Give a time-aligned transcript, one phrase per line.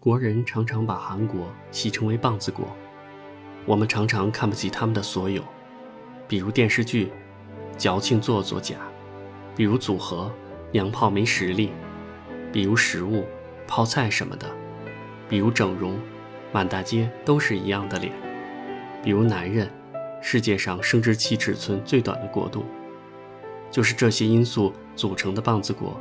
[0.00, 2.64] 国人常常把韩国戏称为“棒子国”，
[3.66, 5.42] 我们常常看不起他们的所有，
[6.28, 7.10] 比如电视剧，
[7.76, 8.76] 矫情做作假；
[9.56, 10.32] 比如组合，
[10.70, 11.70] 娘炮没实力；
[12.52, 13.24] 比如食物，
[13.66, 14.46] 泡菜什么的；
[15.28, 15.98] 比如整容，
[16.52, 18.12] 满大街都是一样的脸；
[19.02, 19.68] 比如男人，
[20.22, 22.64] 世界上生殖器尺寸最短的国度。
[23.68, 26.00] 就是这些因素组成的棒子国，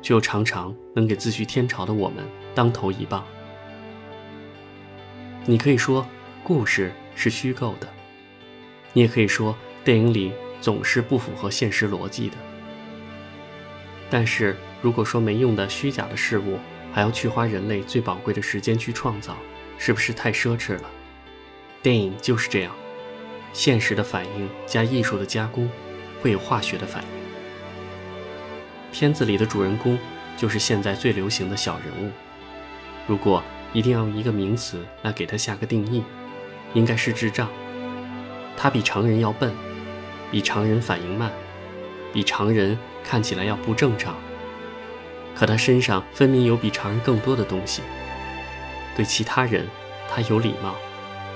[0.00, 2.24] 却又常常能给自诩天朝的我们
[2.54, 3.22] 当头一棒。
[5.46, 6.06] 你可以说
[6.42, 7.88] 故事是虚构的，
[8.92, 12.36] 你也可以说电影里总是不符合现实逻辑的。
[14.10, 16.58] 但是如果说没用的虚假的事物
[16.92, 19.36] 还要去花人类最宝贵的时间去创造，
[19.78, 20.90] 是不是太奢侈了？
[21.82, 22.74] 电影就是这样，
[23.52, 25.70] 现实的反应加艺术的加工。
[26.22, 27.08] 会有化学的反应。
[28.90, 29.98] 片子里的主人公
[30.38, 32.10] 就是现在最流行的小人物。
[33.06, 33.44] 如果
[33.74, 36.02] 一定要用一个名词来给他下个定义，
[36.72, 37.48] 应该是智障。
[38.56, 39.52] 他比常人要笨，
[40.30, 41.30] 比常人反应慢，
[42.12, 44.14] 比常人看起来要不正常。
[45.34, 47.82] 可他身上分明有比常人更多的东西。
[48.96, 49.66] 对其他人，
[50.08, 50.76] 他有礼貌，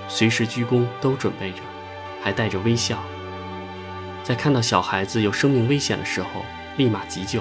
[0.07, 1.57] 随时鞠躬都准备着，
[2.23, 3.03] 还带着微笑。
[4.23, 6.45] 在看到小孩子有生命危险的时候，
[6.77, 7.41] 立马急救；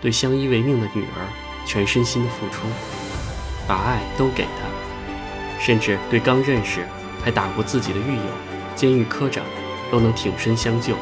[0.00, 1.26] 对相依为命的女儿，
[1.66, 2.68] 全身心的付出，
[3.66, 4.68] 把爱都给他；
[5.58, 6.86] 甚至对刚认识
[7.24, 8.22] 还打过自己的狱友、
[8.74, 9.44] 监狱科长，
[9.90, 10.94] 都能挺身相救。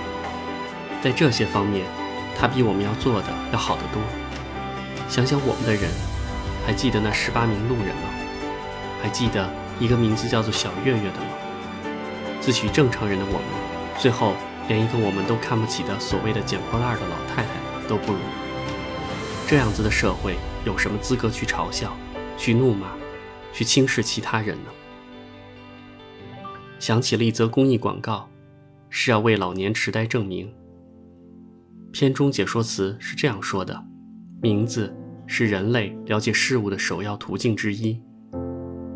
[1.02, 1.84] 在这些方面，
[2.38, 4.00] 他比我们要做的要好得多。
[5.08, 5.90] 想想我们的人，
[6.66, 8.08] 还记得那十八名路人吗？
[9.02, 9.48] 还记得
[9.78, 11.26] 一个名字叫做小月月的吗？
[12.40, 13.44] 自诩正常人的我们，
[13.98, 14.34] 最后。
[14.66, 17.50] 连一个我们都看不起的所谓的捡破烂的老太太
[17.86, 18.18] 都不如，
[19.46, 21.94] 这样子的社会有什么资格去嘲笑、
[22.36, 22.88] 去怒骂、
[23.52, 24.70] 去轻视其他人呢？
[26.78, 28.28] 想起了一则公益广告，
[28.90, 30.52] 是要为老年痴呆证明。
[31.92, 33.84] 片中解说词是这样说的：
[34.42, 34.94] 名字
[35.26, 38.00] 是人类了解事物的首要途径之一，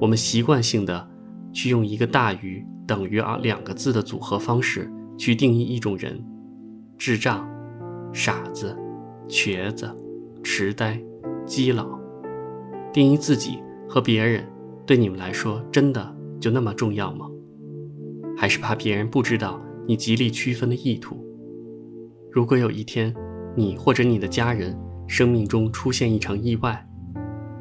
[0.01, 1.09] 我们习惯性的
[1.53, 4.91] 去用一个大于等于啊两个字的组合方式。
[5.19, 6.25] 去定义一种人，
[6.97, 7.45] 智障、
[8.13, 8.79] 傻子、
[9.29, 9.93] 瘸子、
[10.45, 10.97] 痴呆、
[11.45, 11.98] 基佬，
[12.99, 14.45] 定义自己和别人，
[14.85, 17.29] 对你们来说真的就那么重要吗？
[18.37, 21.25] 还是怕别人不知道你极力区分的意图？
[22.33, 23.15] 如果有一天，
[23.55, 24.77] 你或者你的家人
[25.07, 26.85] 生命中出现一场意外，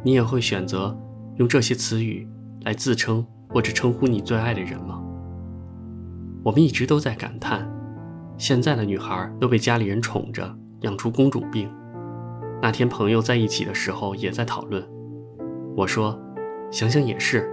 [0.04, 1.00] 你也会选择
[1.36, 2.28] 用这些词语
[2.64, 5.00] 来自称或者称呼你最爱的人吗？
[6.42, 7.72] 我们一直都在感叹，
[8.40, 11.72] 现在的女孩都被家里人宠着，养出公主病。
[12.60, 14.84] 那天朋友在一起的时候也在讨论。
[15.78, 16.20] 我说，
[16.72, 17.48] 想想也是，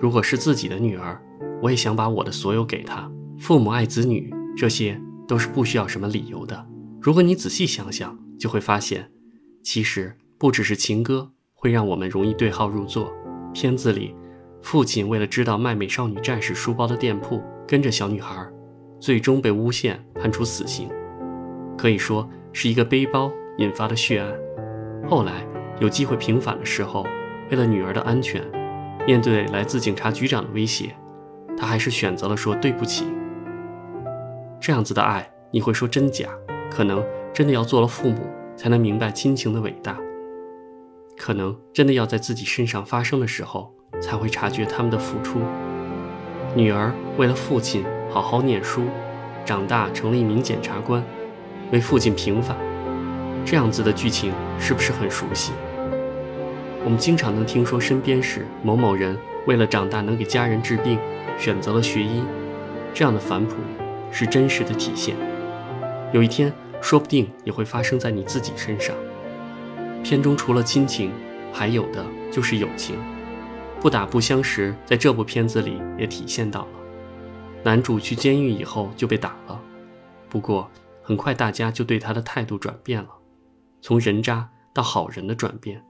[0.00, 1.20] 如果是自己的女儿，
[1.60, 3.06] 我也想把我的所有给她。
[3.38, 4.98] 父母爱子女，这些
[5.28, 6.66] 都是不需要什么理由的。
[7.02, 9.10] 如果你仔细想想，就会发现，
[9.62, 13.12] 其实不只是情歌会让我们容易对号入座。
[13.52, 14.14] 片子里，
[14.62, 17.42] 父亲为了知道卖美少女战士书包的店铺。
[17.68, 18.48] 跟着小女孩，
[19.00, 20.88] 最终被诬陷判处死刑，
[21.76, 24.32] 可以说是一个背包引发的血案。
[25.06, 25.44] 后来
[25.80, 27.04] 有机会平反的时候，
[27.50, 28.42] 为了女儿的安全，
[29.06, 30.94] 面对来自警察局长的威胁，
[31.56, 33.06] 他还是选择了说对不起。
[34.60, 36.28] 这样子的爱，你会说真假？
[36.70, 39.96] 可能真的要做了父母才能明白亲情的伟大，
[41.16, 45.38] 可能真的要在自己身上发生的时候才会察觉他们的付出。
[46.54, 48.82] 女儿为了父亲好好念书，
[49.44, 51.02] 长大成了一名检察官，
[51.70, 52.56] 为父亲平反，
[53.44, 55.52] 这样子的剧情是不是很熟悉？
[56.86, 60.96] 我们经常能听说身边是某某人为了长大能给家人治病，
[61.36, 62.22] 选择了学医，
[62.94, 63.56] 这样的反哺
[64.12, 65.16] 是真实的体现。
[66.12, 68.94] 有一天说不定也会发生在你自己身上。
[70.04, 71.10] 片中除了亲情，
[71.52, 72.94] 还有的就是友情。
[73.80, 76.68] 不打不相识，在这部片子里也体现到了。
[77.64, 79.60] 男主去监狱以后就被打了，
[80.28, 80.70] 不过
[81.02, 83.08] 很快大家就对他的态度转变了，
[83.82, 85.82] 从人渣到好人的转变。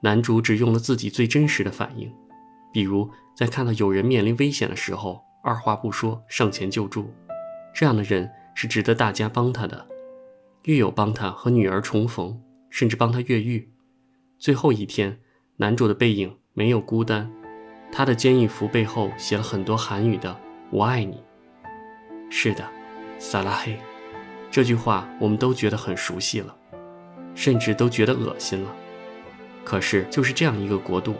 [0.00, 2.12] 男主只用了自己最真实的反应，
[2.72, 7.12] 比如在看到有人面临危险的时候，二话不说上前救助。
[7.74, 9.86] 这样的人是值得大家帮他的。
[10.64, 12.40] 狱友帮他和女儿重逢，
[12.70, 13.70] 甚至帮他越狱。
[14.38, 15.20] 最后一天，
[15.56, 16.36] 男主的背影。
[16.58, 17.30] 没有孤单，
[17.92, 20.34] 他的监狱服背后写了很多韩语的
[20.72, 21.22] “我爱你”。
[22.32, 22.66] 是的，
[23.18, 23.78] 萨拉黑，
[24.50, 26.56] 这句话我们都觉得很熟悉了，
[27.34, 28.74] 甚至都觉得恶心了。
[29.66, 31.16] 可是就是这样一个国度，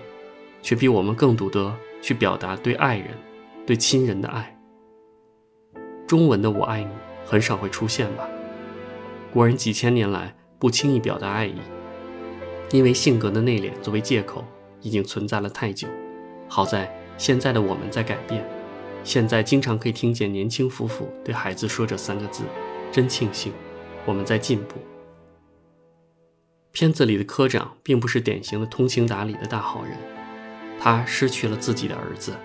[0.63, 3.09] 却比我们更懂得去表达对爱人、
[3.67, 4.57] 对亲人的爱。
[6.07, 6.91] 中文的“我爱你”
[7.27, 8.29] 很少会出现吧？
[9.33, 11.57] 国人几千年来不轻易表达爱意，
[12.71, 14.45] 因为性格的内敛作为借口
[14.81, 15.89] 已经存在了太久。
[16.47, 16.89] 好在
[17.19, 18.49] 现在的我们在改变，
[19.03, 22.45] 现在经常可以听见年轻夫妇对孩子说这三个字，
[22.93, 23.53] 真庆幸
[24.05, 24.77] 我们在进步。
[26.79, 29.97] 片子里的科长并不是典型的通情达理的大好人，
[30.79, 32.37] 他失去了自己的儿子，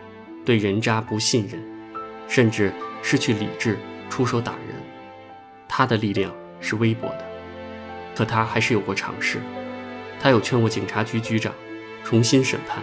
[0.46, 1.62] 对人渣不信任，
[2.30, 2.72] 甚至
[3.04, 3.78] 失去理智，
[4.10, 4.68] 出手打人。
[5.68, 7.26] 他的力量是微薄的，
[8.16, 9.42] 可他还是有过尝试，
[10.18, 11.54] 他有劝过警察局局长
[12.02, 12.82] 重新审判。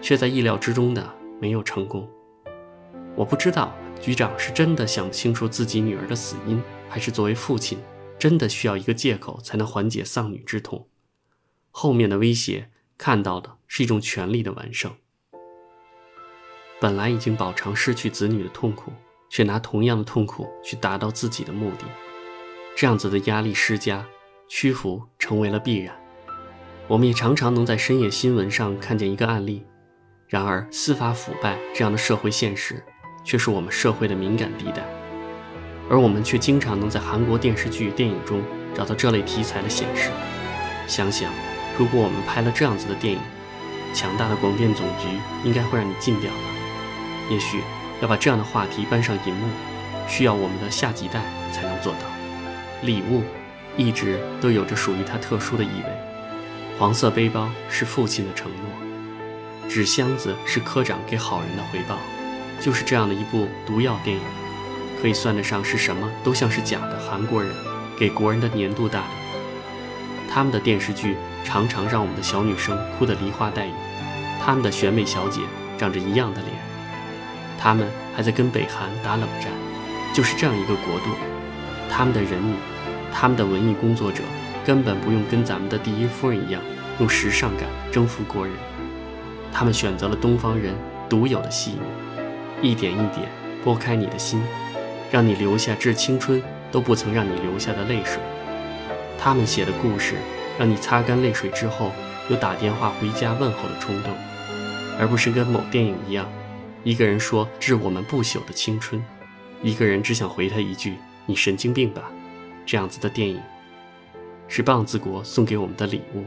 [0.00, 1.06] 却在意料之中的
[1.38, 2.08] 没有成功。
[3.14, 6.58] 我不知道局长是真的想清楚自己女儿的死因，
[6.88, 7.76] 还是作为父亲
[8.18, 10.88] 真的需要一个借口才能缓解丧女之痛。
[11.70, 14.92] 后面的威胁看到的是一种权力的完胜。
[16.80, 18.92] 本来已经饱尝失去子女的痛苦，
[19.28, 21.84] 却拿同样的痛苦去达到自己的目的，
[22.76, 24.06] 这样子的压力施加，
[24.48, 25.94] 屈服成为了必然。
[26.86, 29.64] 我们也常常能在深夜新闻上看见一个案例。
[30.28, 32.84] 然而，司法腐败这样的社会现实，
[33.24, 34.86] 却是我们社会的敏感地带，
[35.90, 38.42] 而我们却经常能在韩国电视剧、电影中
[38.74, 40.10] 找到这类题材的显示。
[40.86, 41.30] 想想，
[41.78, 43.20] 如果我们拍了这样子的电影，
[43.94, 45.08] 强大的广电总局
[45.44, 46.36] 应该会让你禁掉吧？
[47.30, 47.62] 也许
[48.00, 49.48] 要把这样的话题搬上银幕，
[50.06, 52.00] 需要我们的下几代才能做到。
[52.82, 53.22] 礼物
[53.76, 55.90] 一直都有着属于它特殊的意味，
[56.78, 59.68] 黄色背包是父亲的承诺。
[59.68, 61.96] 纸箱子是科长给好人的回报，
[62.60, 64.22] 就是这样的一部毒药电影，
[65.00, 67.52] 可以算得上是什么都像是假的韩国人
[67.98, 69.04] 给国人的年度大礼。
[70.30, 73.72] 他们的电视剧常常让我们的小女生哭得梨花带雨，
[74.44, 75.40] 他们的选美小姐
[75.78, 76.52] 长着一样的脸，
[77.58, 79.50] 他们还在跟北韩打冷战，
[80.12, 81.10] 就是这样一个国度，
[81.90, 82.54] 他们的人民，
[83.12, 84.22] 他们的文艺工作者
[84.66, 86.60] 根本不用跟咱们的第一夫人一样
[87.00, 88.54] 用时尚感征服国人。
[89.50, 90.74] 他们选择了东方人
[91.08, 91.72] 独有的细
[92.60, 93.26] 腻，一点一点
[93.64, 94.42] 拨开你的心，
[95.10, 98.20] 让你留下致青春都不曾让你留下的泪水。
[99.18, 100.16] 他们写的故事，
[100.58, 101.92] 让你擦干泪水之后
[102.28, 104.12] 有打电话回家问候的冲动，
[104.98, 106.30] 而不是跟某电影一样，
[106.84, 109.04] 一个人说致我们不朽的青春，
[109.62, 110.96] 一个人只想回他一句
[111.26, 112.10] 你神经病吧。
[112.64, 113.40] 这样子的电影，
[114.46, 116.24] 是棒子国送给我们的礼物，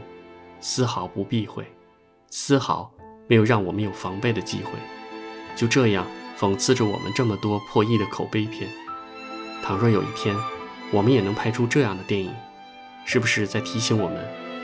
[0.60, 1.64] 丝毫不避讳，
[2.30, 2.92] 丝毫。
[3.28, 4.72] 没有让我们有防备的机会，
[5.56, 6.04] 就这样
[6.42, 8.68] 讽刺着我们这么多破译的口碑片。
[9.62, 10.34] 倘若有一天，
[10.90, 12.34] 我们也能拍出这样的电影，
[13.04, 14.18] 是不是在提醒我们，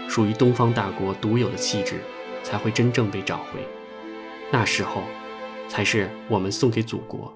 [0.08, 2.00] 属于东方大国独有的气质
[2.42, 3.60] 才会真正被找回？
[4.50, 5.04] 那时候，
[5.68, 7.32] 才是我们送给祖国、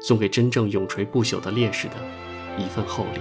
[0.00, 1.94] 送给真正永垂不朽的烈士的
[2.56, 3.20] 一份厚礼。